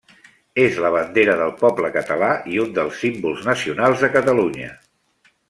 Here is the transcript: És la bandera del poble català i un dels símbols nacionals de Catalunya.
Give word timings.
És 0.61 0.77
la 0.85 0.89
bandera 0.95 1.35
del 1.41 1.53
poble 1.59 1.91
català 1.97 2.31
i 2.55 2.57
un 2.65 2.73
dels 2.79 2.97
símbols 3.03 3.45
nacionals 3.51 4.03
de 4.07 4.11
Catalunya. 4.17 4.73